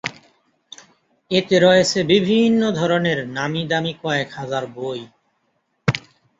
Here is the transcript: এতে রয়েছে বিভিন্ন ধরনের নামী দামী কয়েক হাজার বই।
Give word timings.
এতে 1.31 1.55
রয়েছে 1.59 1.99
বিভিন্ন 2.11 2.61
ধরনের 2.79 3.19
নামী 3.37 3.61
দামী 3.71 3.93
কয়েক 4.03 4.29
হাজার 4.33 4.63
বই। 4.75 5.01